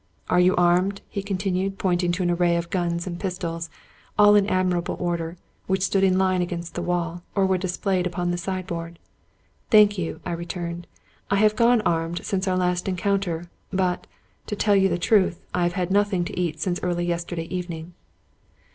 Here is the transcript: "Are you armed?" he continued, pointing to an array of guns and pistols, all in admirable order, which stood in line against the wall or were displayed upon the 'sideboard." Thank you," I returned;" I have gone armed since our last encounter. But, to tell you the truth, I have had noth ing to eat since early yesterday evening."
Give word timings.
"Are 0.31 0.39
you 0.39 0.55
armed?" 0.55 1.01
he 1.09 1.21
continued, 1.21 1.77
pointing 1.77 2.11
to 2.13 2.23
an 2.23 2.31
array 2.31 2.57
of 2.57 2.71
guns 2.71 3.05
and 3.05 3.19
pistols, 3.19 3.69
all 4.17 4.33
in 4.33 4.47
admirable 4.49 4.97
order, 4.99 5.37
which 5.67 5.83
stood 5.83 6.03
in 6.03 6.17
line 6.17 6.41
against 6.41 6.73
the 6.73 6.81
wall 6.81 7.21
or 7.35 7.45
were 7.45 7.59
displayed 7.59 8.07
upon 8.07 8.31
the 8.31 8.37
'sideboard." 8.39 8.97
Thank 9.69 9.99
you," 9.99 10.19
I 10.25 10.31
returned;" 10.31 10.87
I 11.29 11.35
have 11.35 11.55
gone 11.55 11.81
armed 11.81 12.25
since 12.25 12.47
our 12.47 12.57
last 12.57 12.87
encounter. 12.87 13.51
But, 13.71 14.07
to 14.47 14.55
tell 14.55 14.75
you 14.75 14.89
the 14.89 14.97
truth, 14.97 15.39
I 15.53 15.61
have 15.65 15.73
had 15.73 15.91
noth 15.91 16.11
ing 16.13 16.25
to 16.25 16.39
eat 16.39 16.59
since 16.59 16.79
early 16.81 17.05
yesterday 17.05 17.43
evening." 17.51 17.93